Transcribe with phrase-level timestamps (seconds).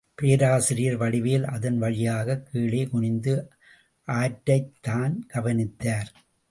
[0.15, 3.51] பேராசிரியர் வடிவேல் அதன் வழியாகக் கீழே குனிந்து
[4.07, 6.11] ஆற்றைத்தான் கவனித்தார்.